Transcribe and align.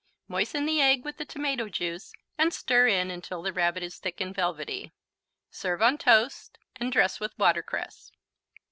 Moisten 0.27 0.65
the 0.65 0.81
egg 0.81 1.05
with 1.05 1.17
the 1.17 1.25
tomato 1.25 1.69
juice 1.69 2.11
and 2.35 2.51
stir 2.55 2.87
in 2.87 3.11
until 3.11 3.43
the 3.43 3.53
Rabbit 3.53 3.83
is 3.83 3.99
thick 3.99 4.19
and 4.19 4.33
velvety. 4.33 4.91
Serve 5.51 5.83
on 5.83 5.99
toast 5.99 6.57
and 6.77 6.91
dress 6.91 7.19
with 7.19 7.37
water 7.37 7.61
cress. 7.61 8.11